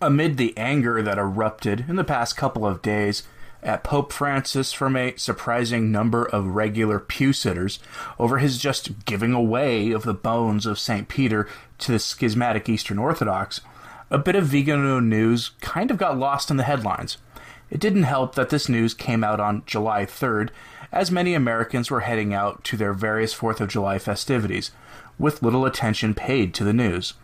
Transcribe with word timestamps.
Amid 0.00 0.36
the 0.36 0.56
anger 0.56 1.02
that 1.02 1.18
erupted 1.18 1.86
in 1.88 1.96
the 1.96 2.04
past 2.04 2.36
couple 2.36 2.64
of 2.64 2.82
days 2.82 3.24
at 3.64 3.82
Pope 3.82 4.12
Francis 4.12 4.72
from 4.72 4.94
a 4.94 5.16
surprising 5.16 5.90
number 5.90 6.24
of 6.24 6.54
regular 6.54 7.00
pew 7.00 7.32
sitters 7.32 7.80
over 8.16 8.38
his 8.38 8.58
just 8.58 9.04
giving 9.06 9.32
away 9.32 9.90
of 9.90 10.04
the 10.04 10.14
bones 10.14 10.66
of 10.66 10.78
St. 10.78 11.08
Peter 11.08 11.48
to 11.78 11.90
the 11.90 11.98
schismatic 11.98 12.68
Eastern 12.68 12.98
Orthodox, 12.98 13.60
a 14.08 14.18
bit 14.18 14.36
of 14.36 14.46
Vigano 14.46 15.00
news 15.00 15.50
kind 15.60 15.90
of 15.90 15.98
got 15.98 16.16
lost 16.16 16.48
in 16.48 16.58
the 16.58 16.62
headlines. 16.62 17.18
It 17.68 17.80
didn't 17.80 18.04
help 18.04 18.36
that 18.36 18.50
this 18.50 18.68
news 18.68 18.94
came 18.94 19.24
out 19.24 19.40
on 19.40 19.64
July 19.66 20.06
3rd, 20.06 20.50
as 20.92 21.10
many 21.10 21.34
Americans 21.34 21.90
were 21.90 22.00
heading 22.00 22.32
out 22.32 22.62
to 22.64 22.76
their 22.76 22.92
various 22.92 23.34
4th 23.34 23.60
of 23.60 23.68
July 23.68 23.98
festivities, 23.98 24.70
with 25.18 25.42
little 25.42 25.66
attention 25.66 26.14
paid 26.14 26.54
to 26.54 26.62
the 26.62 26.72
news. 26.72 27.14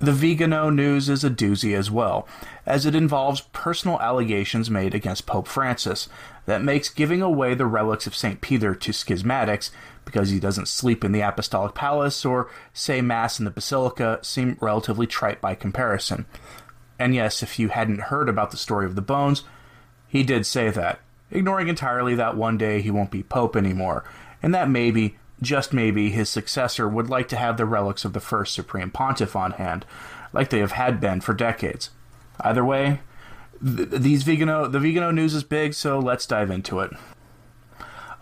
The 0.00 0.12
Vigano 0.12 0.70
news 0.70 1.10
is 1.10 1.24
a 1.24 1.30
doozy 1.30 1.76
as 1.76 1.90
well, 1.90 2.26
as 2.64 2.86
it 2.86 2.94
involves 2.94 3.42
personal 3.52 4.00
allegations 4.00 4.70
made 4.70 4.94
against 4.94 5.26
Pope 5.26 5.46
Francis 5.46 6.08
that 6.46 6.64
makes 6.64 6.88
giving 6.88 7.20
away 7.20 7.52
the 7.52 7.66
relics 7.66 8.06
of 8.06 8.16
St. 8.16 8.40
Peter 8.40 8.74
to 8.74 8.92
schismatics 8.92 9.70
because 10.06 10.30
he 10.30 10.40
doesn't 10.40 10.68
sleep 10.68 11.04
in 11.04 11.12
the 11.12 11.20
Apostolic 11.20 11.74
Palace 11.74 12.24
or 12.24 12.50
say 12.72 13.02
Mass 13.02 13.38
in 13.38 13.44
the 13.44 13.50
Basilica 13.50 14.18
seem 14.22 14.56
relatively 14.62 15.06
trite 15.06 15.42
by 15.42 15.54
comparison. 15.54 16.24
And 16.98 17.14
yes, 17.14 17.42
if 17.42 17.58
you 17.58 17.68
hadn't 17.68 18.04
heard 18.04 18.30
about 18.30 18.52
the 18.52 18.56
story 18.56 18.86
of 18.86 18.94
the 18.94 19.02
bones, 19.02 19.44
he 20.08 20.22
did 20.22 20.46
say 20.46 20.70
that, 20.70 21.00
ignoring 21.30 21.68
entirely 21.68 22.14
that 22.14 22.38
one 22.38 22.56
day 22.56 22.80
he 22.80 22.90
won't 22.90 23.10
be 23.10 23.22
Pope 23.22 23.54
anymore, 23.54 24.04
and 24.42 24.54
that 24.54 24.70
maybe 24.70 25.18
just 25.42 25.72
maybe 25.72 26.10
his 26.10 26.28
successor 26.28 26.88
would 26.88 27.08
like 27.08 27.28
to 27.28 27.36
have 27.36 27.56
the 27.56 27.66
relics 27.66 28.04
of 28.04 28.12
the 28.12 28.20
first 28.20 28.54
Supreme 28.54 28.90
Pontiff 28.90 29.34
on 29.34 29.52
hand, 29.52 29.84
like 30.32 30.50
they 30.50 30.58
have 30.58 30.72
had 30.72 31.00
been 31.00 31.20
for 31.20 31.34
decades. 31.34 31.90
Either 32.40 32.64
way, 32.64 33.00
th- 33.64 33.88
these 33.90 34.22
Vigano, 34.22 34.66
the 34.66 34.80
Vigano 34.80 35.10
news 35.10 35.34
is 35.34 35.44
big, 35.44 35.74
so 35.74 35.98
let's 35.98 36.26
dive 36.26 36.50
into 36.50 36.80
it. 36.80 36.92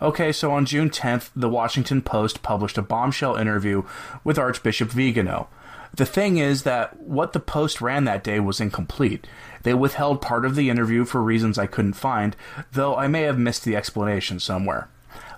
Okay, 0.01 0.31
so 0.31 0.51
on 0.51 0.65
June 0.65 0.89
10th, 0.89 1.29
the 1.35 1.49
Washington 1.49 2.01
Post 2.01 2.41
published 2.41 2.77
a 2.77 2.81
bombshell 2.81 3.35
interview 3.35 3.83
with 4.23 4.39
Archbishop 4.39 4.89
Vigano. 4.89 5.49
The 5.93 6.05
thing 6.05 6.37
is 6.37 6.63
that 6.63 6.97
what 7.01 7.33
the 7.33 7.39
Post 7.39 7.81
ran 7.81 8.05
that 8.05 8.23
day 8.23 8.39
was 8.39 8.61
incomplete. 8.61 9.27
They 9.63 9.73
withheld 9.73 10.21
part 10.21 10.45
of 10.45 10.55
the 10.55 10.69
interview 10.69 11.03
for 11.03 11.21
reasons 11.21 11.57
I 11.57 11.65
couldn't 11.65 11.93
find, 11.93 12.35
though 12.71 12.95
I 12.95 13.07
may 13.07 13.23
have 13.23 13.37
missed 13.37 13.65
the 13.65 13.75
explanation 13.75 14.39
somewhere. 14.39 14.87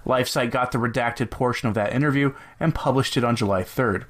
LifeSite 0.05 0.51
got 0.51 0.71
the 0.71 0.77
redacted 0.77 1.29
portion 1.29 1.67
of 1.67 1.75
that 1.75 1.93
interview 1.93 2.33
and 2.59 2.73
published 2.73 3.17
it 3.17 3.23
on 3.23 3.35
July 3.35 3.63
3rd. 3.63 4.05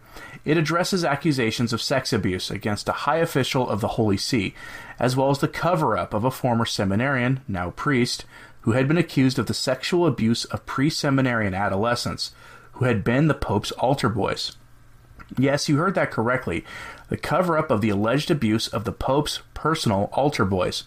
It 0.45 0.57
addresses 0.57 1.03
accusations 1.03 1.73
of 1.73 1.81
sex 1.81 2.13
abuse 2.13 2.49
against 2.49 2.89
a 2.89 2.93
high 2.93 3.17
official 3.17 3.69
of 3.69 3.81
the 3.81 3.89
Holy 3.89 4.17
See, 4.17 4.55
as 4.99 5.15
well 5.15 5.29
as 5.29 5.39
the 5.39 5.47
cover 5.47 5.97
up 5.97 6.13
of 6.13 6.23
a 6.23 6.31
former 6.31 6.65
seminarian, 6.65 7.41
now 7.47 7.71
priest, 7.71 8.25
who 8.61 8.71
had 8.71 8.87
been 8.87 8.97
accused 8.97 9.37
of 9.37 9.47
the 9.47 9.53
sexual 9.53 10.07
abuse 10.07 10.45
of 10.45 10.65
pre 10.65 10.89
seminarian 10.89 11.53
adolescents, 11.53 12.31
who 12.73 12.85
had 12.85 13.03
been 13.03 13.27
the 13.27 13.33
Pope's 13.33 13.71
altar 13.73 14.09
boys. 14.09 14.55
Yes, 15.37 15.69
you 15.69 15.77
heard 15.77 15.95
that 15.95 16.11
correctly. 16.11 16.65
The 17.09 17.17
cover 17.17 17.57
up 17.57 17.71
of 17.71 17.81
the 17.81 17.89
alleged 17.89 18.31
abuse 18.31 18.67
of 18.67 18.83
the 18.83 18.91
Pope's 18.91 19.41
personal 19.53 20.09
altar 20.13 20.45
boys. 20.45 20.83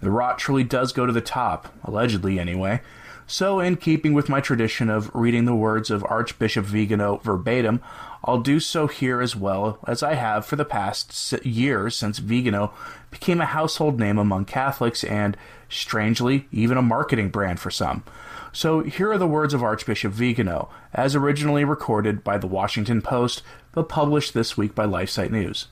The 0.00 0.10
rot 0.10 0.38
truly 0.38 0.64
does 0.64 0.92
go 0.92 1.06
to 1.06 1.12
the 1.12 1.20
top, 1.20 1.72
allegedly 1.84 2.38
anyway. 2.38 2.80
So, 3.26 3.58
in 3.58 3.76
keeping 3.76 4.12
with 4.12 4.28
my 4.28 4.40
tradition 4.40 4.90
of 4.90 5.10
reading 5.14 5.46
the 5.46 5.54
words 5.54 5.90
of 5.90 6.04
Archbishop 6.04 6.66
Vigano 6.66 7.16
verbatim, 7.18 7.80
I'll 8.22 8.40
do 8.40 8.60
so 8.60 8.86
here 8.86 9.22
as 9.22 9.34
well 9.34 9.78
as 9.86 10.02
I 10.02 10.14
have 10.14 10.44
for 10.44 10.56
the 10.56 10.64
past 10.64 11.32
years 11.44 11.96
since 11.96 12.18
Vigano 12.18 12.72
became 13.10 13.40
a 13.40 13.46
household 13.46 13.98
name 13.98 14.18
among 14.18 14.44
Catholics 14.44 15.04
and, 15.04 15.38
strangely, 15.70 16.48
even 16.52 16.76
a 16.76 16.82
marketing 16.82 17.30
brand 17.30 17.60
for 17.60 17.70
some. 17.70 18.04
So, 18.52 18.80
here 18.80 19.10
are 19.10 19.18
the 19.18 19.26
words 19.26 19.54
of 19.54 19.62
Archbishop 19.62 20.12
Vigano, 20.12 20.68
as 20.92 21.16
originally 21.16 21.64
recorded 21.64 22.22
by 22.22 22.36
the 22.36 22.46
Washington 22.46 23.00
Post, 23.00 23.42
but 23.72 23.88
published 23.88 24.34
this 24.34 24.58
week 24.58 24.74
by 24.74 24.84
LifeSite 24.84 25.30
News. 25.30 25.68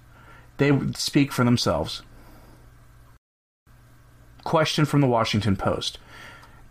They 0.56 0.72
speak 0.94 1.32
for 1.32 1.44
themselves. 1.44 2.02
Question 4.42 4.86
from 4.86 5.02
the 5.02 5.06
Washington 5.06 5.56
Post. 5.56 5.98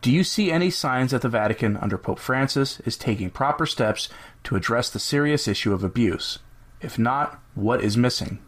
Do 0.01 0.11
you 0.11 0.23
see 0.23 0.51
any 0.51 0.71
signs 0.71 1.11
that 1.11 1.21
the 1.21 1.29
Vatican, 1.29 1.77
under 1.77 1.97
Pope 1.97 2.17
Francis, 2.17 2.79
is 2.81 2.97
taking 2.97 3.29
proper 3.29 3.67
steps 3.67 4.09
to 4.43 4.55
address 4.55 4.89
the 4.89 4.97
serious 4.97 5.47
issue 5.47 5.73
of 5.73 5.83
abuse? 5.83 6.39
If 6.81 6.97
not, 6.97 7.39
what 7.53 7.83
is 7.83 7.95
missing? 7.95 8.39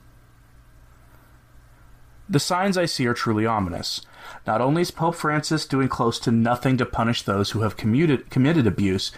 The 2.28 2.40
signs 2.40 2.76
I 2.76 2.86
see 2.86 3.06
are 3.06 3.14
truly 3.14 3.46
ominous. 3.46 4.02
Not 4.48 4.62
only 4.62 4.82
is 4.82 4.90
Pope 4.90 5.14
Francis 5.14 5.68
doing 5.68 5.90
close 5.90 6.18
to 6.22 6.32
nothing 6.32 6.78
to 6.78 6.86
punish 6.88 7.22
those 7.22 7.52
who 7.52 7.62
have 7.62 7.78
commuted, 7.78 8.32
committed 8.32 8.66
abuse, 8.66 9.12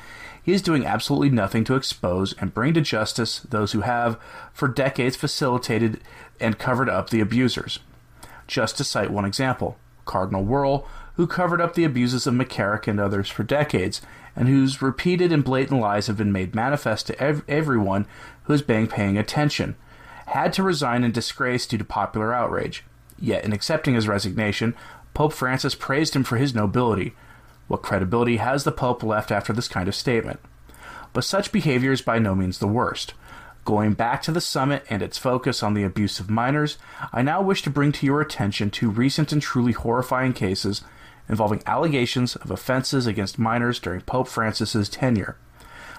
he 0.44 0.52
is 0.52 0.62
doing 0.62 0.86
absolutely 0.86 1.30
nothing 1.30 1.64
to 1.66 1.76
expose 1.76 2.34
and 2.34 2.54
bring 2.54 2.74
to 2.74 2.82
justice 2.82 3.40
those 3.40 3.72
who 3.72 3.82
have, 3.82 4.20
for 4.52 4.68
decades, 4.68 5.16
facilitated 5.16 6.02
and 6.42 6.60
covered 6.60 6.90
up 6.90 7.10
the 7.10 7.22
abusers. 7.22 7.80
Just 8.48 8.78
to 8.78 8.84
cite 8.84 9.12
one 9.12 9.26
example, 9.26 9.78
Cardinal 10.04 10.44
Wuerl 10.44 10.86
who 11.16 11.28
covered 11.28 11.62
up 11.62 11.74
the 11.74 11.84
abuses 11.84 12.28
of 12.28 12.34
McCarrick 12.34 12.88
and 12.88 13.00
others 13.00 13.30
for 13.30 13.44
decades, 13.44 14.02
and 14.36 14.48
whose 14.48 14.82
repeated 14.82 15.32
and 15.32 15.44
blatant 15.44 15.80
lies 15.80 16.08
have 16.08 16.18
been 16.18 16.32
made 16.32 16.54
manifest 16.54 17.08
to 17.08 17.20
ev- 17.22 17.44
everyone 17.48 18.06
who 18.44 18.54
has 18.54 18.62
been 18.62 18.88
paying 18.88 19.18
attention, 19.18 19.76
had 20.28 20.52
to 20.54 20.64
resign 20.64 21.04
in 21.04 21.12
disgrace 21.12 21.66
due 21.66 21.78
to 21.78 21.86
popular 21.86 22.34
outrage. 22.34 22.84
Yet, 23.18 23.46
in 23.46 23.54
accepting 23.54 23.94
his 23.94 24.08
resignation, 24.08 24.76
Pope 25.14 25.32
Francis 25.32 25.76
praised 25.76 26.16
him 26.16 26.26
for 26.26 26.36
his 26.36 26.54
nobility. 26.54 27.16
What 27.68 27.82
credibility 27.82 28.38
has 28.38 28.66
the 28.66 28.72
Pope 28.72 29.02
left 29.02 29.32
after 29.32 29.54
this 29.54 29.70
kind 29.70 29.88
of 29.88 29.96
statement? 29.96 30.40
But 31.14 31.24
such 31.24 31.54
behavior 31.54 31.94
is 31.94 32.02
by 32.02 32.20
no 32.20 32.36
means 32.36 32.60
the 32.60 32.68
worst. 32.68 33.14
Going 33.64 33.94
back 33.94 34.22
to 34.24 34.32
the 34.32 34.42
summit 34.42 34.86
and 34.90 35.02
its 35.02 35.18
focus 35.18 35.64
on 35.64 35.74
the 35.74 35.84
abuse 35.84 36.20
of 36.20 36.30
minors, 36.30 36.78
I 37.14 37.22
now 37.22 37.42
wish 37.42 37.62
to 37.64 37.70
bring 37.70 37.94
to 37.94 38.06
your 38.06 38.20
attention 38.20 38.70
two 38.70 38.90
recent 38.90 39.32
and 39.32 39.42
truly 39.42 39.72
horrifying 39.72 40.34
cases 40.34 40.84
involving 41.28 41.62
allegations 41.66 42.36
of 42.36 42.52
offenses 42.52 43.08
against 43.08 43.40
minors 43.40 43.80
during 43.80 44.02
Pope 44.02 44.28
Francis's 44.28 44.90
tenure. 44.90 45.38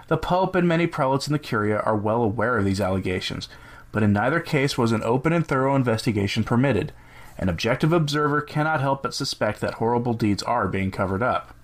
The 0.08 0.16
Pope 0.16 0.54
and 0.54 0.68
many 0.68 0.86
prelates 0.86 1.26
in 1.26 1.32
the 1.32 1.38
Curia 1.38 1.80
are 1.80 1.96
well 1.96 2.22
aware 2.22 2.58
of 2.58 2.64
these 2.64 2.80
allegations, 2.80 3.48
but 3.90 4.02
in 4.02 4.12
neither 4.12 4.40
case 4.40 4.78
was 4.78 4.92
an 4.92 5.02
open 5.02 5.32
and 5.32 5.46
thorough 5.46 5.74
investigation 5.74 6.44
permitted. 6.44 6.92
An 7.38 7.48
objective 7.48 7.92
observer 7.92 8.40
cannot 8.40 8.80
help 8.80 9.02
but 9.02 9.14
suspect 9.14 9.60
that 9.60 9.74
horrible 9.74 10.14
deeds 10.14 10.42
are 10.44 10.68
being 10.68 10.90
covered 10.90 11.22
up. 11.22 11.54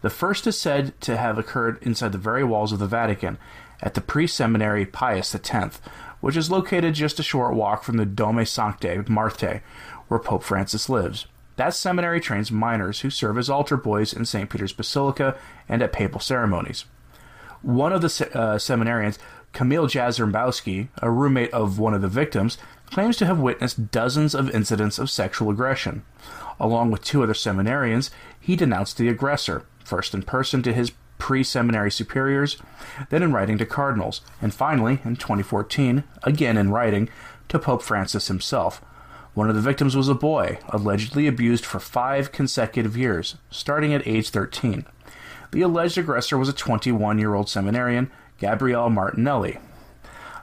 The 0.00 0.10
first 0.10 0.46
is 0.48 0.60
said 0.60 1.00
to 1.02 1.16
have 1.16 1.38
occurred 1.38 1.78
inside 1.82 2.12
the 2.12 2.18
very 2.18 2.42
walls 2.42 2.72
of 2.72 2.80
the 2.80 2.86
Vatican, 2.86 3.38
at 3.82 3.94
the 3.94 4.00
pre-seminary 4.00 4.86
Pius 4.86 5.34
X, 5.34 5.80
which 6.20 6.36
is 6.36 6.50
located 6.50 6.94
just 6.94 7.18
a 7.18 7.22
short 7.22 7.54
walk 7.54 7.82
from 7.82 7.96
the 7.96 8.06
Domus 8.06 8.56
Sanctae 8.56 9.08
Marthae, 9.08 9.60
where 10.08 10.20
Pope 10.20 10.42
Francis 10.44 10.88
lives. 10.88 11.26
That 11.62 11.74
seminary 11.74 12.20
trains 12.20 12.50
minors 12.50 13.02
who 13.02 13.10
serve 13.10 13.38
as 13.38 13.48
altar 13.48 13.76
boys 13.76 14.12
in 14.12 14.24
St. 14.24 14.50
Peter's 14.50 14.72
Basilica 14.72 15.36
and 15.68 15.80
at 15.80 15.92
papal 15.92 16.18
ceremonies. 16.18 16.86
One 17.62 17.92
of 17.92 18.00
the 18.02 18.08
uh, 18.36 18.58
seminarians, 18.58 19.16
Kamil 19.52 19.86
Jarzembowski, 19.86 20.88
a 21.00 21.08
roommate 21.08 21.52
of 21.52 21.78
one 21.78 21.94
of 21.94 22.02
the 22.02 22.08
victims, 22.08 22.58
claims 22.86 23.16
to 23.18 23.26
have 23.26 23.38
witnessed 23.38 23.92
dozens 23.92 24.34
of 24.34 24.50
incidents 24.50 24.98
of 24.98 25.08
sexual 25.08 25.50
aggression. 25.52 26.02
Along 26.58 26.90
with 26.90 27.04
two 27.04 27.22
other 27.22 27.32
seminarians, 27.32 28.10
he 28.40 28.56
denounced 28.56 28.96
the 28.96 29.08
aggressor, 29.08 29.64
first 29.84 30.14
in 30.14 30.22
person 30.22 30.64
to 30.64 30.72
his 30.72 30.90
pre 31.18 31.44
seminary 31.44 31.92
superiors, 31.92 32.56
then 33.10 33.22
in 33.22 33.32
writing 33.32 33.56
to 33.58 33.66
cardinals, 33.66 34.20
and 34.40 34.52
finally, 34.52 34.98
in 35.04 35.14
2014, 35.14 36.02
again 36.24 36.56
in 36.56 36.72
writing, 36.72 37.08
to 37.48 37.60
Pope 37.60 37.84
Francis 37.84 38.26
himself, 38.26 38.82
One 39.34 39.48
of 39.48 39.54
the 39.54 39.62
victims 39.62 39.96
was 39.96 40.08
a 40.08 40.14
boy, 40.14 40.58
allegedly 40.68 41.26
abused 41.26 41.64
for 41.64 41.80
five 41.80 42.32
consecutive 42.32 42.96
years, 42.96 43.36
starting 43.50 43.94
at 43.94 44.06
age 44.06 44.28
13. 44.28 44.84
The 45.52 45.62
alleged 45.62 45.96
aggressor 45.96 46.36
was 46.36 46.50
a 46.50 46.52
21 46.52 47.18
year 47.18 47.34
old 47.34 47.48
seminarian, 47.48 48.10
Gabriele 48.38 48.90
Martinelli. 48.90 49.58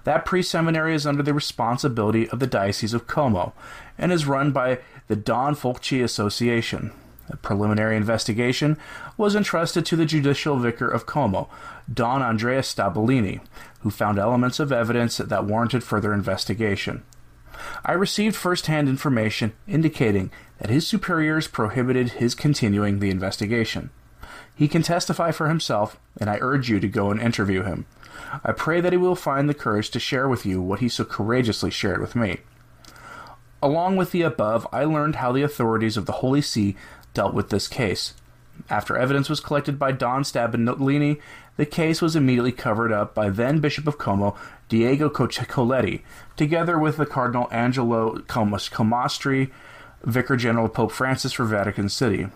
That 0.06 0.26
pre 0.26 0.42
seminary 0.42 0.96
is 0.96 1.06
under 1.06 1.22
the 1.22 1.36
responsibility 1.36 2.28
of 2.30 2.40
the 2.40 2.48
Diocese 2.48 2.96
of 2.96 3.06
Como 3.06 3.54
and 3.98 4.12
is 4.12 4.26
run 4.26 4.52
by 4.52 4.80
the 5.08 5.16
Don 5.16 5.56
Fulci 5.56 6.04
Association. 6.04 6.92
A 7.30 7.38
preliminary 7.38 7.96
investigation 7.96 8.76
was 9.18 9.36
entrusted 9.36 9.86
to 9.86 9.96
the 9.96 10.06
judicial 10.06 10.58
vicar 10.58 10.88
of 10.88 11.06
Como, 11.06 11.48
Don 11.94 12.24
Andrea 12.24 12.62
Stabellini, 12.62 13.40
who 13.82 13.92
found 13.92 14.18
elements 14.18 14.60
of 14.60 14.72
evidence 14.72 15.18
that 15.18 15.46
warranted 15.46 15.84
further 15.84 16.12
investigation. 16.12 17.04
I 17.86 17.94
received 17.94 18.36
first 18.36 18.68
hand 18.68 18.90
information 18.90 19.54
indicating 19.68 20.32
that 20.60 20.70
his 20.70 20.88
superiors 20.88 21.48
prohibited 21.48 22.14
his 22.14 22.36
continuing 22.36 23.00
the 23.00 23.10
investigation. 23.10 23.90
He 24.56 24.68
can 24.68 24.84
testify 24.84 25.32
for 25.32 25.48
himself, 25.48 25.98
and 26.20 26.30
I 26.30 26.38
urge 26.42 26.70
you 26.70 26.80
to 26.80 26.88
go 26.88 27.12
and 27.12 27.22
interview 27.22 27.64
him. 27.64 27.86
I 28.44 28.52
pray 28.52 28.82
that 28.82 28.94
he 28.94 28.98
will 28.98 29.16
find 29.16 29.48
the 29.48 29.54
courage 29.54 29.90
to 29.92 30.00
share 30.00 30.28
with 30.28 30.46
you 30.46 30.62
what 30.62 30.82
he 30.82 30.90
so 30.90 31.06
courageously 31.06 31.72
shared 31.72 32.02
with 32.02 32.16
me. 32.16 32.40
Along 33.62 33.96
with 33.96 34.12
the 34.12 34.22
above, 34.22 34.68
I 34.72 34.84
learned 34.84 35.18
how 35.18 35.32
the 35.32 35.44
authorities 35.44 35.98
of 35.98 36.06
the 36.06 36.14
Holy 36.14 36.42
See 36.42 36.76
dealt 37.14 37.34
with 37.34 37.50
this 37.50 37.68
case. 37.68 38.14
After 38.70 38.98
evidence 38.98 39.30
was 39.30 39.40
collected 39.40 39.80
by 39.80 39.94
Don 39.94 40.24
Stabellini, 40.24 41.20
the 41.60 41.66
case 41.66 42.02
was 42.02 42.16
immediately 42.16 42.54
covered 42.54 42.90
up 42.90 43.14
by 43.14 43.30
then 43.30 43.60
Bishop 43.60 43.86
of 43.86 43.98
Como, 43.98 44.34
Diego 44.70 45.10
Coletti, 45.10 46.04
together 46.38 46.80
with 46.80 46.96
the 46.96 47.06
Cardinal 47.06 47.50
Angelo 47.52 48.20
Comastri, 48.20 49.52
Vicar 50.06 50.38
General 50.38 50.68
of 50.68 50.74
Pope 50.74 50.94
Francis 50.94 51.34
for 51.34 51.44
Vatican 51.44 51.90
City. 51.90 52.28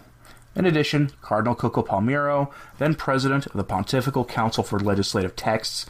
In 0.58 0.66
addition, 0.66 1.12
Cardinal 1.22 1.56
Coccopalmerio, 1.56 2.52
then 2.80 2.96
president 2.96 3.46
of 3.46 3.54
the 3.54 3.64
Pontifical 3.64 4.26
Council 4.26 4.62
for 4.62 4.78
Legislative 4.78 5.38
Texts, 5.38 5.86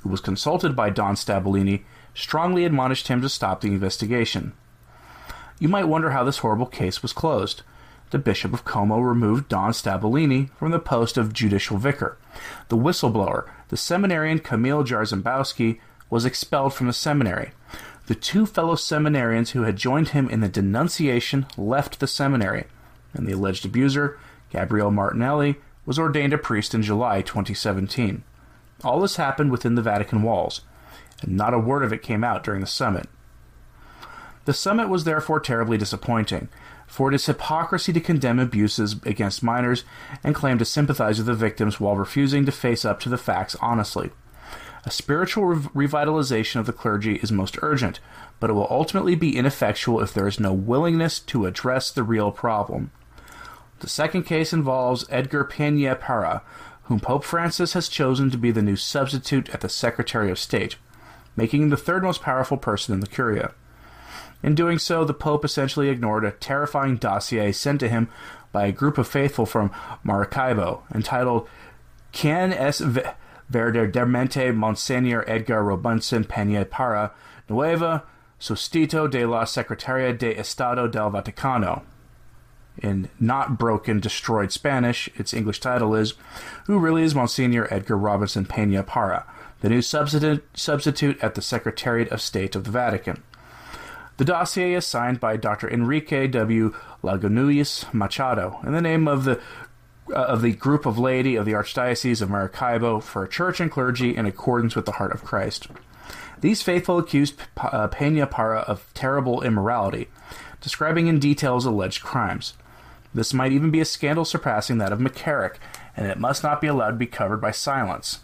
who 0.00 0.10
was 0.10 0.20
consulted 0.20 0.76
by 0.76 0.90
Don 0.90 1.14
Stabellini, 1.14 1.84
strongly 2.12 2.66
admonished 2.66 3.08
him 3.08 3.22
to 3.22 3.30
stop 3.30 3.62
the 3.62 3.68
investigation. 3.68 4.52
You 5.58 5.68
might 5.68 5.88
wonder 5.88 6.10
how 6.10 6.22
this 6.22 6.38
horrible 6.38 6.66
case 6.66 7.00
was 7.00 7.14
closed 7.14 7.62
the 8.10 8.18
Bishop 8.18 8.52
of 8.52 8.64
Como 8.64 9.00
removed 9.00 9.48
Don 9.48 9.72
Stabellini 9.72 10.50
from 10.58 10.70
the 10.70 10.78
post 10.78 11.16
of 11.16 11.32
judicial 11.32 11.78
vicar. 11.78 12.16
The 12.68 12.76
whistleblower, 12.76 13.48
the 13.68 13.76
seminarian 13.76 14.38
Kamil 14.38 14.84
Jarzembowski, 14.84 15.80
was 16.10 16.24
expelled 16.24 16.74
from 16.74 16.86
the 16.86 16.92
seminary. 16.92 17.52
The 18.06 18.14
two 18.14 18.46
fellow 18.46 18.74
seminarians 18.74 19.50
who 19.50 19.62
had 19.62 19.76
joined 19.76 20.08
him 20.08 20.28
in 20.28 20.40
the 20.40 20.48
denunciation 20.48 21.46
left 21.56 22.00
the 22.00 22.06
seminary, 22.06 22.66
and 23.14 23.26
the 23.26 23.32
alleged 23.32 23.64
abuser, 23.64 24.18
Gabriele 24.50 24.90
Martinelli, 24.90 25.56
was 25.86 25.98
ordained 25.98 26.32
a 26.32 26.38
priest 26.38 26.74
in 26.74 26.82
July 26.82 27.22
2017. 27.22 28.22
All 28.82 29.00
this 29.00 29.16
happened 29.16 29.50
within 29.50 29.74
the 29.74 29.82
Vatican 29.82 30.22
walls, 30.22 30.60
and 31.22 31.36
not 31.36 31.54
a 31.54 31.58
word 31.58 31.82
of 31.82 31.92
it 31.92 32.02
came 32.02 32.22
out 32.22 32.44
during 32.44 32.60
the 32.60 32.66
summit. 32.66 33.08
The 34.44 34.52
summit 34.52 34.88
was 34.88 35.04
therefore 35.04 35.40
terribly 35.40 35.78
disappointing, 35.78 36.48
for 36.94 37.08
it 37.08 37.14
is 37.16 37.26
hypocrisy 37.26 37.92
to 37.92 37.98
condemn 37.98 38.38
abuses 38.38 38.94
against 39.04 39.42
minors 39.42 39.82
and 40.22 40.32
claim 40.32 40.58
to 40.58 40.64
sympathize 40.64 41.18
with 41.18 41.26
the 41.26 41.34
victims 41.34 41.80
while 41.80 41.96
refusing 41.96 42.46
to 42.46 42.52
face 42.52 42.84
up 42.84 43.00
to 43.00 43.08
the 43.08 43.18
facts 43.18 43.56
honestly. 43.60 44.12
A 44.84 44.92
spiritual 44.92 45.44
re- 45.44 45.88
revitalization 45.88 46.60
of 46.60 46.66
the 46.66 46.72
clergy 46.72 47.16
is 47.16 47.32
most 47.32 47.58
urgent, 47.62 47.98
but 48.38 48.48
it 48.48 48.52
will 48.52 48.68
ultimately 48.70 49.16
be 49.16 49.36
ineffectual 49.36 50.00
if 50.00 50.14
there 50.14 50.28
is 50.28 50.38
no 50.38 50.52
willingness 50.52 51.18
to 51.18 51.46
address 51.46 51.90
the 51.90 52.04
real 52.04 52.30
problem. 52.30 52.92
The 53.80 53.88
second 53.88 54.22
case 54.22 54.52
involves 54.52 55.04
Edgar 55.10 55.44
Peña 55.44 55.98
Parra, 55.98 56.42
whom 56.84 57.00
Pope 57.00 57.24
Francis 57.24 57.72
has 57.72 57.88
chosen 57.88 58.30
to 58.30 58.38
be 58.38 58.52
the 58.52 58.62
new 58.62 58.76
substitute 58.76 59.48
at 59.48 59.62
the 59.62 59.68
Secretary 59.68 60.30
of 60.30 60.38
State, 60.38 60.76
making 61.34 61.62
him 61.62 61.70
the 61.70 61.76
third 61.76 62.04
most 62.04 62.22
powerful 62.22 62.56
person 62.56 62.94
in 62.94 63.00
the 63.00 63.08
Curia. 63.08 63.52
In 64.44 64.54
doing 64.54 64.78
so, 64.78 65.06
the 65.06 65.14
Pope 65.14 65.42
essentially 65.42 65.88
ignored 65.88 66.22
a 66.22 66.30
terrifying 66.30 66.98
dossier 66.98 67.50
sent 67.50 67.80
to 67.80 67.88
him 67.88 68.10
by 68.52 68.66
a 68.66 68.72
group 68.72 68.98
of 68.98 69.08
faithful 69.08 69.46
from 69.46 69.70
Maracaibo 70.04 70.82
entitled 70.94 71.48
Quien 72.12 72.52
es 72.52 72.82
verdaderamente 73.50 74.54
Monsignor 74.54 75.24
Edgar 75.26 75.64
Robinson 75.64 76.24
Peña 76.24 76.68
Parra 76.68 77.12
Nueva 77.48 78.02
Sustito 78.38 79.10
de 79.10 79.24
la 79.24 79.44
Secretaria 79.44 80.12
de 80.12 80.38
Estado 80.38 80.88
del 80.88 81.10
Vaticano. 81.10 81.80
In 82.76 83.08
not 83.18 83.58
broken, 83.58 83.98
destroyed 83.98 84.52
Spanish, 84.52 85.08
its 85.14 85.32
English 85.32 85.60
title 85.60 85.94
is 85.94 86.12
Who 86.66 86.78
Really 86.78 87.02
is 87.02 87.14
Monsignor 87.14 87.66
Edgar 87.72 87.96
Robinson 87.96 88.44
Peña 88.44 88.86
Parra, 88.86 89.24
the 89.62 89.70
new 89.70 89.80
substitute 89.80 91.18
at 91.22 91.34
the 91.34 91.40
Secretariat 91.40 92.08
of 92.08 92.20
State 92.20 92.54
of 92.54 92.64
the 92.64 92.70
Vatican? 92.70 93.22
The 94.16 94.24
dossier 94.24 94.74
is 94.74 94.86
signed 94.86 95.18
by 95.18 95.36
Dr. 95.36 95.68
Enrique 95.68 96.28
W. 96.28 96.72
Lagunas 97.02 97.92
Machado 97.92 98.60
in 98.64 98.72
the 98.72 98.80
name 98.80 99.08
of 99.08 99.24
the 99.24 99.40
uh, 100.10 100.16
of 100.16 100.42
the 100.42 100.52
group 100.52 100.84
of 100.84 100.98
laity 100.98 101.34
of 101.34 101.46
the 101.46 101.52
Archdiocese 101.52 102.20
of 102.20 102.28
Maracaibo 102.28 103.00
for 103.00 103.26
church 103.26 103.58
and 103.58 103.70
clergy 103.70 104.14
in 104.14 104.26
accordance 104.26 104.76
with 104.76 104.84
the 104.84 104.92
heart 104.92 105.12
of 105.12 105.24
Christ. 105.24 105.68
These 106.40 106.62
faithful 106.62 106.98
accused 106.98 107.40
uh, 107.56 107.88
Peña 107.88 108.30
Parra 108.30 108.60
of 108.60 108.92
terrible 108.92 109.42
immorality, 109.42 110.08
describing 110.60 111.06
in 111.06 111.18
detail 111.18 111.54
his 111.54 111.64
alleged 111.64 112.02
crimes. 112.02 112.52
This 113.14 113.32
might 113.32 113.52
even 113.52 113.70
be 113.70 113.80
a 113.80 113.86
scandal 113.86 114.26
surpassing 114.26 114.78
that 114.78 114.92
of 114.92 114.98
McCarrick, 114.98 115.54
and 115.96 116.06
it 116.06 116.18
must 116.18 116.42
not 116.42 116.60
be 116.60 116.66
allowed 116.66 116.90
to 116.90 116.96
be 116.96 117.06
covered 117.06 117.40
by 117.40 117.50
silence. 117.50 118.20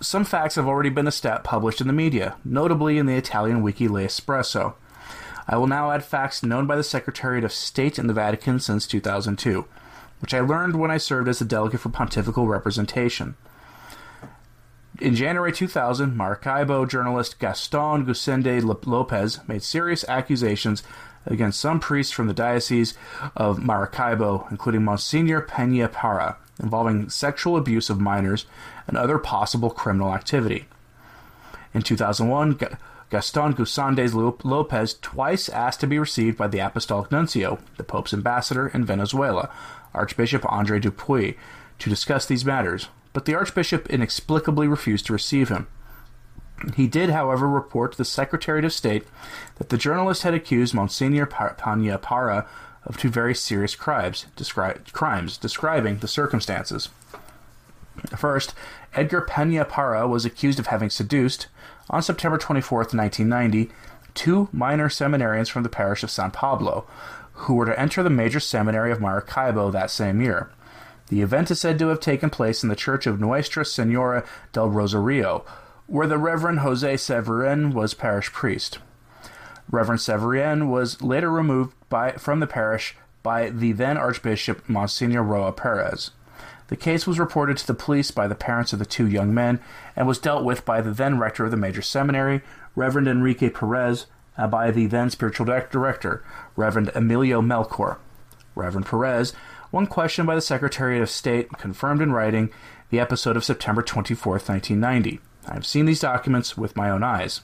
Some 0.00 0.24
facts 0.24 0.54
have 0.54 0.68
already 0.68 0.90
been 0.90 1.08
a 1.08 1.12
stat 1.12 1.42
published 1.42 1.80
in 1.80 1.88
the 1.88 1.92
media, 1.92 2.36
notably 2.44 2.98
in 2.98 3.06
the 3.06 3.16
Italian 3.16 3.62
wiki 3.62 3.88
L'Espresso. 3.88 4.74
I 5.50 5.56
will 5.56 5.66
now 5.66 5.90
add 5.90 6.04
facts 6.04 6.44
known 6.44 6.68
by 6.68 6.76
the 6.76 6.84
Secretariat 6.84 7.42
of 7.42 7.52
State 7.52 7.98
in 7.98 8.06
the 8.06 8.12
Vatican 8.12 8.60
since 8.60 8.86
2002, 8.86 9.66
which 10.20 10.32
I 10.32 10.38
learned 10.38 10.78
when 10.78 10.92
I 10.92 10.96
served 10.96 11.28
as 11.28 11.40
the 11.40 11.44
delegate 11.44 11.80
for 11.80 11.88
pontifical 11.88 12.46
representation. 12.46 13.34
In 15.00 15.16
January 15.16 15.50
2000, 15.50 16.16
Maracaibo 16.16 16.86
journalist 16.86 17.40
Gaston 17.40 18.06
Guisandes 18.06 18.62
Lopez 18.86 19.40
made 19.48 19.64
serious 19.64 20.04
accusations 20.06 20.84
against 21.26 21.58
some 21.58 21.80
priests 21.80 22.12
from 22.12 22.28
the 22.28 22.32
Diocese 22.32 22.94
of 23.36 23.58
Maracaibo, 23.58 24.46
including 24.52 24.84
Monsignor 24.84 25.42
Peña 25.42 25.90
Parra, 25.90 26.36
involving 26.62 27.10
sexual 27.10 27.56
abuse 27.56 27.90
of 27.90 27.98
minors 27.98 28.46
and 28.86 28.96
other 28.96 29.18
possible 29.18 29.70
criminal 29.70 30.14
activity. 30.14 30.66
In 31.74 31.82
2001, 31.82 32.56
Gaston 33.10 33.54
Guisandes 33.54 34.14
Lopez 34.14 34.94
twice 35.02 35.48
asked 35.48 35.80
to 35.80 35.86
be 35.86 35.98
received 35.98 36.38
by 36.38 36.46
the 36.46 36.60
Apostolic 36.60 37.10
Nuncio, 37.10 37.58
the 37.76 37.84
Pope's 37.84 38.14
ambassador 38.14 38.68
in 38.68 38.84
Venezuela, 38.84 39.50
Archbishop 39.92 40.44
Andre 40.50 40.78
Dupuy, 40.78 41.36
to 41.80 41.90
discuss 41.90 42.24
these 42.24 42.44
matters, 42.44 42.88
but 43.12 43.24
the 43.24 43.34
Archbishop 43.34 43.90
inexplicably 43.90 44.68
refused 44.68 45.06
to 45.06 45.12
receive 45.12 45.48
him. 45.48 45.66
He 46.76 46.86
did, 46.86 47.10
however, 47.10 47.48
report 47.48 47.92
to 47.92 47.98
the 47.98 48.04
Secretary 48.04 48.64
of 48.64 48.72
State 48.72 49.04
that 49.56 49.70
the 49.70 49.78
journalist 49.78 50.22
had 50.22 50.34
accused 50.34 50.74
Monsignor 50.74 51.26
Peña 51.26 52.00
Parra 52.00 52.46
of 52.84 52.96
two 52.96 53.08
very 53.08 53.34
serious 53.34 53.74
crimes, 53.74 54.26
descri- 54.36 54.92
crimes 54.92 55.36
describing 55.36 55.98
the 55.98 56.08
circumstances. 56.08 56.90
First, 58.16 58.54
Edgar 58.94 59.22
Peña 59.22 59.68
Parra 59.68 60.06
was 60.06 60.24
accused 60.24 60.58
of 60.58 60.68
having 60.68 60.90
seduced, 60.90 61.48
on 61.90 62.02
September 62.02 62.38
24, 62.38 62.78
1990, 62.78 63.70
two 64.14 64.48
minor 64.52 64.88
seminarians 64.88 65.50
from 65.50 65.62
the 65.62 65.68
parish 65.68 66.02
of 66.02 66.10
San 66.10 66.30
Pablo, 66.30 66.86
who 67.32 67.54
were 67.54 67.66
to 67.66 67.78
enter 67.78 68.02
the 68.02 68.10
major 68.10 68.40
seminary 68.40 68.92
of 68.92 69.00
Maracaibo 69.00 69.70
that 69.70 69.90
same 69.90 70.20
year. 70.20 70.50
The 71.08 71.22
event 71.22 71.50
is 71.50 71.60
said 71.60 71.78
to 71.80 71.88
have 71.88 72.00
taken 72.00 72.30
place 72.30 72.62
in 72.62 72.68
the 72.68 72.76
church 72.76 73.06
of 73.06 73.20
Nuestra 73.20 73.64
Senora 73.64 74.24
del 74.52 74.70
Rosario, 74.70 75.44
where 75.86 76.06
the 76.06 76.18
Reverend 76.18 76.60
Jose 76.60 76.96
Severin 76.98 77.72
was 77.72 77.94
parish 77.94 78.32
priest. 78.32 78.78
Reverend 79.70 80.00
Severin 80.00 80.68
was 80.68 81.02
later 81.02 81.30
removed 81.30 81.74
by, 81.88 82.12
from 82.12 82.40
the 82.40 82.46
parish 82.46 82.96
by 83.22 83.50
the 83.50 83.72
then 83.72 83.96
Archbishop 83.96 84.68
Monsignor 84.68 85.22
Roa 85.22 85.52
Perez. 85.52 86.12
The 86.70 86.76
case 86.76 87.04
was 87.04 87.18
reported 87.18 87.56
to 87.58 87.66
the 87.66 87.74
police 87.74 88.12
by 88.12 88.28
the 88.28 88.36
parents 88.36 88.72
of 88.72 88.78
the 88.78 88.86
two 88.86 89.08
young 89.08 89.34
men 89.34 89.58
and 89.96 90.06
was 90.06 90.20
dealt 90.20 90.44
with 90.44 90.64
by 90.64 90.80
the 90.80 90.92
then 90.92 91.18
rector 91.18 91.44
of 91.44 91.50
the 91.50 91.56
major 91.56 91.82
seminary, 91.82 92.42
Reverend 92.76 93.08
Enrique 93.08 93.50
Perez, 93.50 94.06
and 94.36 94.52
by 94.52 94.70
the 94.70 94.86
then 94.86 95.10
spiritual 95.10 95.46
director, 95.46 96.24
Reverend 96.54 96.92
Emilio 96.94 97.42
Melchor. 97.42 97.98
Reverend 98.54 98.86
Perez, 98.86 99.32
when 99.72 99.88
questioned 99.88 100.28
by 100.28 100.36
the 100.36 100.40
Secretary 100.40 101.00
of 101.00 101.10
State, 101.10 101.50
confirmed 101.58 102.00
in 102.02 102.12
writing 102.12 102.50
the 102.90 103.00
episode 103.00 103.36
of 103.36 103.44
September 103.44 103.82
24, 103.82 104.34
1990. 104.34 105.18
I 105.48 105.54
have 105.54 105.66
seen 105.66 105.86
these 105.86 106.00
documents 106.00 106.56
with 106.56 106.76
my 106.76 106.88
own 106.88 107.02
eyes. 107.02 107.40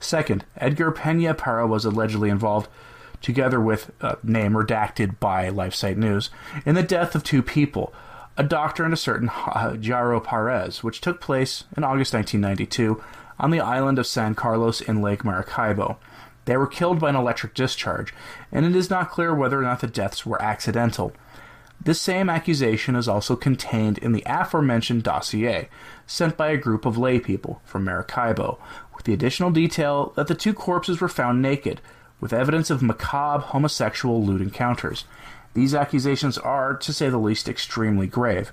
Second, 0.00 0.44
Edgar 0.58 0.90
Pena 0.90 1.32
Parra 1.32 1.66
was 1.66 1.86
allegedly 1.86 2.28
involved, 2.28 2.68
together 3.22 3.58
with 3.58 3.90
a 4.02 4.18
name 4.22 4.52
redacted 4.52 5.18
by 5.18 5.48
LifeSite 5.48 5.96
News, 5.96 6.28
in 6.66 6.74
the 6.74 6.82
death 6.82 7.14
of 7.14 7.24
two 7.24 7.42
people, 7.42 7.94
a 8.38 8.44
doctor 8.44 8.84
and 8.84 8.94
a 8.94 8.96
certain 8.96 9.28
uh, 9.28 9.74
Jairo 9.76 10.22
Perez, 10.22 10.84
which 10.84 11.00
took 11.00 11.20
place 11.20 11.64
in 11.76 11.82
August 11.82 12.14
1992 12.14 13.02
on 13.38 13.50
the 13.50 13.60
island 13.60 13.98
of 13.98 14.06
San 14.06 14.36
Carlos 14.36 14.80
in 14.80 15.02
Lake 15.02 15.24
Maracaibo. 15.24 15.98
They 16.44 16.56
were 16.56 16.68
killed 16.68 17.00
by 17.00 17.10
an 17.10 17.16
electric 17.16 17.52
discharge, 17.52 18.14
and 18.52 18.64
it 18.64 18.76
is 18.76 18.88
not 18.88 19.10
clear 19.10 19.34
whether 19.34 19.58
or 19.58 19.62
not 19.62 19.80
the 19.80 19.88
deaths 19.88 20.24
were 20.24 20.40
accidental. 20.40 21.12
This 21.80 22.00
same 22.00 22.30
accusation 22.30 22.96
is 22.96 23.08
also 23.08 23.36
contained 23.36 23.98
in 23.98 24.12
the 24.12 24.22
aforementioned 24.24 25.02
dossier, 25.02 25.68
sent 26.06 26.36
by 26.36 26.48
a 26.50 26.56
group 26.56 26.86
of 26.86 26.96
laypeople 26.96 27.58
from 27.64 27.84
Maracaibo, 27.84 28.58
with 28.94 29.04
the 29.04 29.12
additional 29.12 29.50
detail 29.50 30.12
that 30.16 30.28
the 30.28 30.34
two 30.34 30.54
corpses 30.54 31.00
were 31.00 31.08
found 31.08 31.42
naked, 31.42 31.80
with 32.20 32.32
evidence 32.32 32.70
of 32.70 32.82
macabre 32.82 33.44
homosexual 33.46 34.24
lewd 34.24 34.40
encounters. 34.40 35.04
These 35.54 35.74
accusations 35.74 36.38
are, 36.38 36.76
to 36.76 36.92
say 36.92 37.08
the 37.08 37.18
least, 37.18 37.48
extremely 37.48 38.06
grave. 38.06 38.52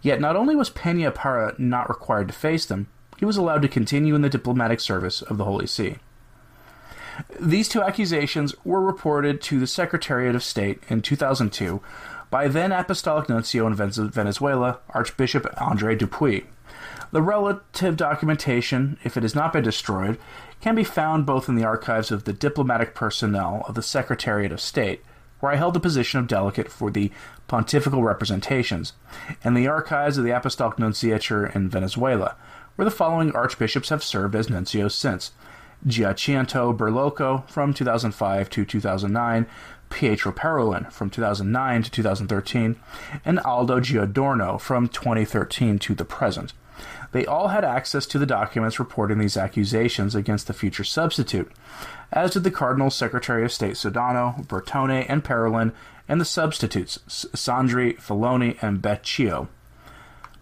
Yet 0.00 0.20
not 0.20 0.36
only 0.36 0.56
was 0.56 0.70
Pena 0.70 1.10
Parra 1.10 1.54
not 1.58 1.88
required 1.88 2.28
to 2.28 2.34
face 2.34 2.66
them, 2.66 2.88
he 3.18 3.24
was 3.24 3.36
allowed 3.36 3.62
to 3.62 3.68
continue 3.68 4.14
in 4.14 4.22
the 4.22 4.28
diplomatic 4.28 4.80
service 4.80 5.22
of 5.22 5.38
the 5.38 5.44
Holy 5.44 5.66
See. 5.66 5.96
These 7.40 7.68
two 7.68 7.82
accusations 7.82 8.54
were 8.64 8.80
reported 8.80 9.40
to 9.42 9.58
the 9.58 9.66
Secretariat 9.66 10.34
of 10.34 10.42
State 10.42 10.82
in 10.88 11.00
2002 11.00 11.80
by 12.30 12.48
then 12.48 12.72
Apostolic 12.72 13.28
Nuncio 13.28 13.66
in 13.66 13.74
Venezuela, 13.74 14.78
Archbishop 14.90 15.46
Andre 15.58 15.94
Dupuy. 15.94 16.44
The 17.12 17.22
relative 17.22 17.96
documentation, 17.96 18.98
if 19.04 19.16
it 19.16 19.22
has 19.22 19.34
not 19.34 19.52
been 19.52 19.62
destroyed, 19.62 20.18
can 20.60 20.74
be 20.74 20.84
found 20.84 21.24
both 21.24 21.48
in 21.48 21.54
the 21.54 21.64
archives 21.64 22.10
of 22.10 22.24
the 22.24 22.32
diplomatic 22.32 22.94
personnel 22.94 23.64
of 23.68 23.74
the 23.74 23.82
Secretariat 23.82 24.52
of 24.52 24.60
State, 24.60 25.02
where 25.40 25.52
I 25.52 25.56
held 25.56 25.74
the 25.74 25.80
position 25.80 26.18
of 26.18 26.26
delegate 26.26 26.70
for 26.70 26.90
the 26.90 27.10
pontifical 27.48 28.02
representations, 28.02 28.92
and 29.44 29.56
the 29.56 29.68
archives 29.68 30.18
of 30.18 30.24
the 30.24 30.36
Apostolic 30.36 30.78
Nunciature 30.78 31.54
in 31.54 31.68
Venezuela, 31.68 32.36
where 32.76 32.84
the 32.84 32.90
following 32.90 33.32
archbishops 33.32 33.88
have 33.88 34.02
served 34.02 34.34
as 34.34 34.48
nuncios 34.48 34.92
since 34.92 35.32
Giacinto 35.86 36.76
Berloco 36.76 37.48
from 37.48 37.74
2005 37.74 38.50
to 38.50 38.64
2009, 38.64 39.46
Pietro 39.88 40.32
Parolin 40.32 40.90
from 40.90 41.10
2009 41.10 41.82
to 41.84 41.90
2013, 41.90 42.76
and 43.24 43.38
Aldo 43.40 43.80
Giordano 43.80 44.58
from 44.58 44.88
2013 44.88 45.78
to 45.78 45.94
the 45.94 46.04
present. 46.04 46.52
They 47.12 47.26
all 47.26 47.48
had 47.48 47.64
access 47.64 48.06
to 48.06 48.18
the 48.18 48.26
documents 48.26 48.78
reporting 48.78 49.18
these 49.18 49.36
accusations 49.36 50.14
against 50.14 50.46
the 50.46 50.52
future 50.52 50.84
substitute, 50.84 51.50
as 52.12 52.32
did 52.32 52.44
the 52.44 52.50
Cardinal 52.50 52.90
Secretary 52.90 53.44
of 53.44 53.52
State 53.52 53.74
Sodano, 53.74 54.46
Bertone, 54.46 55.06
and 55.08 55.24
Parolin, 55.24 55.72
and 56.08 56.20
the 56.20 56.24
substitutes, 56.24 56.98
Sandri, 57.08 57.96
Filoni, 57.96 58.62
and 58.62 58.80
Becciu. 58.80 59.48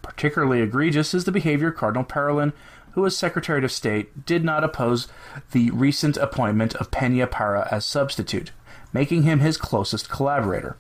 Particularly 0.03 0.61
egregious 0.61 1.15
is 1.15 1.25
the 1.25 1.33
behavior 1.33 1.69
of 1.69 1.77
Cardinal 1.77 2.05
Parolin, 2.05 2.53
who, 2.93 3.07
as 3.07 3.17
Secretary 3.17 3.65
of 3.65 3.73
State, 3.73 4.25
did 4.25 4.45
not 4.45 4.63
oppose 4.63 5.09
the 5.53 5.71
recent 5.71 6.17
appointment 6.17 6.75
of 6.77 6.91
Pena 6.91 7.27
Parra 7.27 7.67
as 7.71 7.85
substitute, 7.85 8.53
making 8.93 9.25
him 9.25 9.41
his 9.41 9.57
closest 9.57 10.09
collaborator. 10.09 10.77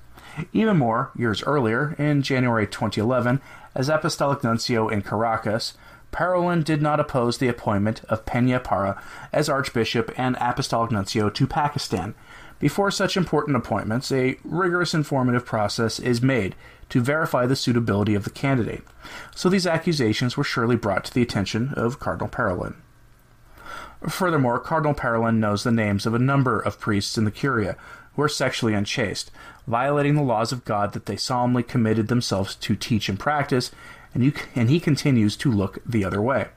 Even 0.52 0.76
more, 0.76 1.10
years 1.16 1.42
earlier, 1.44 1.94
in 1.98 2.22
January 2.22 2.66
2011, 2.66 3.40
as 3.74 3.88
Apostolic 3.88 4.44
Nuncio 4.44 4.88
in 4.88 5.02
Caracas, 5.02 5.74
Parolin 6.12 6.62
did 6.62 6.80
not 6.80 7.00
oppose 7.00 7.38
the 7.38 7.48
appointment 7.48 8.04
of 8.08 8.24
Pena 8.24 8.60
Parra 8.60 9.02
as 9.32 9.48
Archbishop 9.48 10.12
and 10.16 10.36
Apostolic 10.40 10.92
Nuncio 10.92 11.28
to 11.28 11.46
Pakistan. 11.46 12.14
Before 12.60 12.90
such 12.90 13.16
important 13.16 13.56
appointments, 13.56 14.12
a 14.12 14.38
rigorous 14.44 14.94
informative 14.94 15.44
process 15.44 15.98
is 15.98 16.22
made 16.22 16.54
to 16.90 17.00
verify 17.00 17.46
the 17.46 17.56
suitability 17.56 18.14
of 18.14 18.24
the 18.24 18.30
candidate, 18.30 18.84
so 19.34 19.48
these 19.48 19.66
accusations 19.66 20.36
were 20.36 20.44
surely 20.44 20.76
brought 20.76 21.04
to 21.06 21.14
the 21.14 21.22
attention 21.22 21.74
of 21.76 21.98
Cardinal 21.98 22.28
Parolin. 22.28 22.76
Furthermore, 24.08 24.60
Cardinal 24.60 24.94
Parolin 24.94 25.38
knows 25.38 25.64
the 25.64 25.72
names 25.72 26.06
of 26.06 26.14
a 26.14 26.18
number 26.18 26.60
of 26.60 26.78
priests 26.78 27.18
in 27.18 27.24
the 27.24 27.30
Curia 27.30 27.76
who 28.14 28.22
are 28.22 28.28
sexually 28.28 28.74
unchaste, 28.74 29.30
violating 29.66 30.14
the 30.14 30.22
laws 30.22 30.52
of 30.52 30.64
God 30.64 30.92
that 30.92 31.06
they 31.06 31.16
solemnly 31.16 31.62
committed 31.62 32.08
themselves 32.08 32.54
to 32.56 32.76
teach 32.76 33.08
and 33.08 33.18
practice, 33.18 33.70
and, 34.12 34.24
you, 34.24 34.32
and 34.54 34.70
he 34.70 34.80
continues 34.80 35.36
to 35.36 35.50
look 35.50 35.78
the 35.84 36.04
other 36.04 36.22
way. 36.22 36.48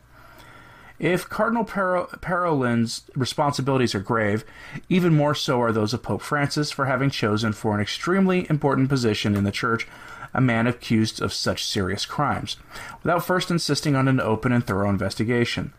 If 1.00 1.30
Cardinal 1.30 1.64
Parolin's 1.64 3.04
responsibilities 3.16 3.94
are 3.94 4.00
grave, 4.00 4.44
even 4.90 5.14
more 5.14 5.36
so 5.36 5.62
are 5.62 5.72
those 5.72 5.94
of 5.94 6.02
Pope 6.02 6.24
Francis 6.24 6.72
for 6.72 6.86
having 6.86 7.12
chosen 7.12 7.54
for 7.54 7.76
an 7.76 7.82
extremely 7.82 8.50
important 8.50 8.90
position 8.90 9.36
in 9.36 9.44
the 9.44 9.52
Church 9.52 9.88
a 10.34 10.42
man 10.42 10.68
accused 10.68 11.22
of 11.22 11.34
such 11.34 11.66
serious 11.66 12.06
crimes, 12.06 12.58
without 13.04 13.26
first 13.26 13.52
insisting 13.52 13.96
on 13.96 14.08
an 14.08 14.20
open 14.20 14.52
and 14.52 14.66
thorough 14.66 14.90
investigation. 14.90 15.72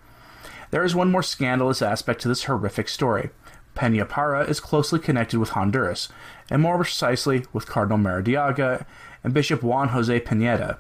There 0.71 0.85
is 0.85 0.95
one 0.95 1.11
more 1.11 1.23
scandalous 1.23 1.83
aspect 1.83 2.21
to 2.23 2.29
this 2.29 2.45
horrific 2.45 2.89
story. 2.89 3.31
Pena 3.79 4.05
Parra 4.05 4.43
is 4.43 4.59
closely 4.59 4.99
connected 4.99 5.39
with 5.39 5.51
Honduras, 5.51 6.09
and 6.51 6.61
more 6.61 6.79
precisely 6.79 7.45
with 7.53 7.69
Cardinal 7.69 7.97
Maradiaga 7.97 8.85
and 9.23 9.33
Bishop 9.33 9.63
Juan 9.63 9.91
Jose 9.91 10.19
Pineda. 10.19 10.79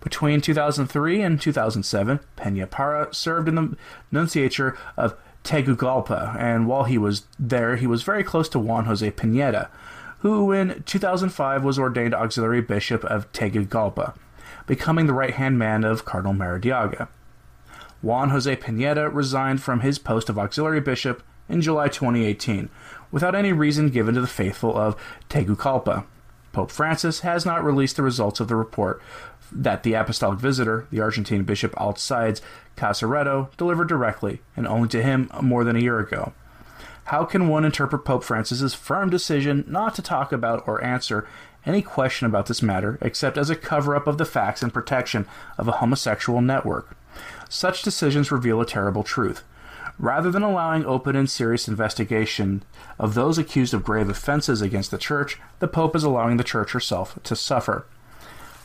Between 0.00 0.40
2003 0.40 1.20
and 1.20 1.38
2007, 1.38 2.20
Pena 2.36 2.66
Parra 2.66 3.12
served 3.12 3.46
in 3.46 3.56
the 3.56 3.76
nunciature 4.10 4.74
of 4.96 5.18
Tegucigalpa, 5.44 6.34
and 6.38 6.66
while 6.66 6.84
he 6.84 6.96
was 6.96 7.26
there, 7.38 7.76
he 7.76 7.86
was 7.86 8.04
very 8.04 8.24
close 8.24 8.48
to 8.48 8.58
Juan 8.58 8.86
Jose 8.86 9.10
Pineda, 9.10 9.68
who 10.20 10.50
in 10.50 10.82
2005 10.84 11.62
was 11.62 11.78
ordained 11.78 12.14
auxiliary 12.14 12.62
bishop 12.62 13.04
of 13.04 13.30
Tegucigalpa, 13.32 14.14
becoming 14.66 15.04
the 15.04 15.12
right 15.12 15.34
hand 15.34 15.58
man 15.58 15.84
of 15.84 16.06
Cardinal 16.06 16.32
Maradiaga. 16.32 17.08
Juan 18.00 18.30
Jose 18.30 18.56
Pineda 18.56 19.10
resigned 19.10 19.60
from 19.62 19.80
his 19.80 19.98
post 19.98 20.30
of 20.30 20.38
auxiliary 20.38 20.80
bishop 20.80 21.22
in 21.50 21.60
July 21.60 21.88
2018, 21.88 22.68
without 23.10 23.34
any 23.34 23.52
reason 23.52 23.88
given 23.88 24.14
to 24.14 24.20
the 24.20 24.26
faithful 24.26 24.76
of 24.76 24.96
Tegucigalpa. 25.28 26.04
Pope 26.52 26.70
Francis 26.70 27.20
has 27.20 27.46
not 27.46 27.64
released 27.64 27.96
the 27.96 28.02
results 28.02 28.40
of 28.40 28.48
the 28.48 28.56
report 28.56 29.00
that 29.52 29.82
the 29.82 29.94
apostolic 29.94 30.38
visitor, 30.38 30.86
the 30.90 31.00
Argentine 31.00 31.44
Bishop 31.44 31.74
Alcides 31.76 32.40
Casaretto, 32.76 33.54
delivered 33.56 33.88
directly, 33.88 34.40
and 34.56 34.66
only 34.66 34.88
to 34.88 35.02
him 35.02 35.30
more 35.40 35.64
than 35.64 35.76
a 35.76 35.80
year 35.80 35.98
ago. 35.98 36.32
How 37.04 37.24
can 37.24 37.48
one 37.48 37.64
interpret 37.64 38.04
Pope 38.04 38.22
Francis's 38.22 38.74
firm 38.74 39.10
decision 39.10 39.64
not 39.66 39.94
to 39.96 40.02
talk 40.02 40.32
about 40.32 40.62
or 40.66 40.82
answer 40.84 41.26
any 41.66 41.82
question 41.82 42.26
about 42.26 42.46
this 42.46 42.62
matter 42.62 42.98
except 43.00 43.36
as 43.36 43.50
a 43.50 43.56
cover 43.56 43.96
up 43.96 44.06
of 44.06 44.16
the 44.16 44.24
facts 44.24 44.62
and 44.62 44.72
protection 44.72 45.26
of 45.58 45.66
a 45.66 45.72
homosexual 45.72 46.40
network? 46.40 46.96
Such 47.48 47.82
decisions 47.82 48.30
reveal 48.30 48.60
a 48.60 48.66
terrible 48.66 49.02
truth. 49.02 49.42
Rather 50.00 50.30
than 50.30 50.42
allowing 50.42 50.86
open 50.86 51.14
and 51.14 51.28
serious 51.28 51.68
investigation 51.68 52.62
of 52.98 53.12
those 53.12 53.36
accused 53.36 53.74
of 53.74 53.84
grave 53.84 54.08
offenses 54.08 54.62
against 54.62 54.90
the 54.90 54.96
Church, 54.96 55.38
the 55.58 55.68
Pope 55.68 55.94
is 55.94 56.02
allowing 56.02 56.38
the 56.38 56.42
Church 56.42 56.72
herself 56.72 57.18
to 57.22 57.36
suffer. 57.36 57.86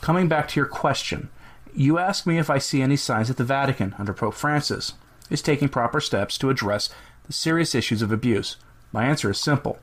Coming 0.00 0.28
back 0.28 0.48
to 0.48 0.58
your 0.58 0.66
question, 0.66 1.28
you 1.74 1.98
ask 1.98 2.26
me 2.26 2.38
if 2.38 2.48
I 2.48 2.56
see 2.56 2.80
any 2.80 2.96
signs 2.96 3.28
that 3.28 3.36
the 3.36 3.44
Vatican, 3.44 3.94
under 3.98 4.14
Pope 4.14 4.32
Francis, 4.32 4.94
is 5.28 5.42
taking 5.42 5.68
proper 5.68 6.00
steps 6.00 6.38
to 6.38 6.48
address 6.48 6.88
the 7.26 7.34
serious 7.34 7.74
issues 7.74 8.00
of 8.00 8.10
abuse. 8.10 8.56
My 8.90 9.04
answer 9.04 9.30
is 9.30 9.38
simple. 9.38 9.78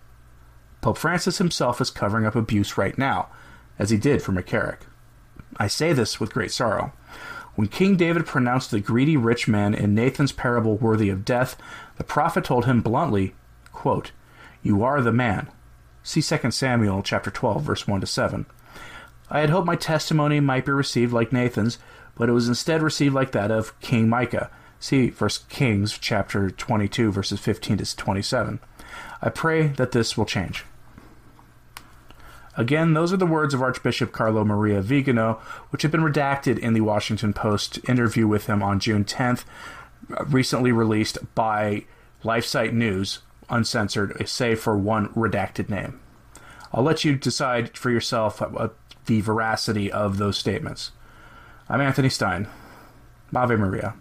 Pope 0.81 0.97
Francis 0.97 1.37
himself 1.37 1.79
is 1.79 1.91
covering 1.91 2.25
up 2.25 2.35
abuse 2.35 2.79
right 2.79 2.97
now, 2.97 3.27
as 3.77 3.91
he 3.91 3.97
did 3.97 4.23
for 4.23 4.31
McCarrick. 4.31 4.79
I 5.57 5.67
say 5.67 5.93
this 5.93 6.19
with 6.19 6.33
great 6.33 6.51
sorrow. 6.51 6.93
When 7.55 7.67
King 7.67 7.95
David 7.95 8.25
pronounced 8.25 8.71
the 8.71 8.79
greedy 8.79 9.15
rich 9.15 9.47
man 9.47 9.73
in 9.73 9.93
Nathan's 9.93 10.31
parable 10.31 10.75
worthy 10.75 11.09
of 11.09 11.25
death, 11.25 11.55
the 11.97 12.03
prophet 12.03 12.43
told 12.43 12.65
him 12.65 12.81
bluntly, 12.81 13.35
quote, 13.71 14.11
You 14.63 14.83
are 14.83 15.01
the 15.01 15.11
man. 15.11 15.49
See 16.01 16.21
2 16.21 16.51
Samuel 16.51 17.03
chapter 17.03 17.29
12, 17.29 17.61
verse 17.63 17.87
1 17.87 18.01
to 18.01 18.07
7. 18.07 18.45
I 19.29 19.39
had 19.39 19.51
hoped 19.51 19.67
my 19.67 19.75
testimony 19.75 20.39
might 20.39 20.65
be 20.65 20.71
received 20.71 21.13
like 21.13 21.31
Nathan's, 21.31 21.77
but 22.15 22.27
it 22.27 22.33
was 22.33 22.47
instead 22.47 22.81
received 22.81 23.13
like 23.13 23.31
that 23.31 23.51
of 23.51 23.79
King 23.79 24.09
Micah. 24.09 24.49
See 24.79 25.09
1 25.09 25.29
Kings 25.47 25.97
chapter 25.97 26.49
22, 26.49 27.11
verses 27.11 27.39
15 27.39 27.77
to 27.77 27.95
27. 27.95 28.59
I 29.21 29.29
pray 29.29 29.67
that 29.67 29.91
this 29.91 30.17
will 30.17 30.25
change. 30.25 30.65
Again, 32.55 32.93
those 32.93 33.11
are 33.11 33.17
the 33.17 33.25
words 33.25 33.53
of 33.53 33.61
Archbishop 33.61 34.11
Carlo 34.11 34.43
Maria 34.43 34.81
Vigano, 34.81 35.41
which 35.71 35.81
have 35.81 35.91
been 35.91 36.01
redacted 36.01 36.59
in 36.59 36.73
the 36.73 36.81
Washington 36.81 37.33
Post 37.33 37.79
interview 37.89 38.27
with 38.27 38.45
him 38.45 38.61
on 38.61 38.79
June 38.79 39.03
10th, 39.03 39.43
recently 40.27 40.71
released 40.71 41.17
by 41.33 41.85
LifeSite 42.23 42.73
News, 42.73 43.19
uncensored, 43.49 44.27
save 44.29 44.59
for 44.59 44.77
one 44.77 45.09
redacted 45.09 45.69
name. 45.69 45.99
I'll 46.71 46.83
let 46.83 47.03
you 47.03 47.15
decide 47.15 47.77
for 47.77 47.89
yourself 47.89 48.41
the 49.05 49.21
veracity 49.21 49.91
of 49.91 50.17
those 50.17 50.37
statements. 50.37 50.91
I'm 51.67 51.81
Anthony 51.81 52.09
Stein. 52.09 52.47
Ave 53.35 53.55
Maria. 53.55 53.95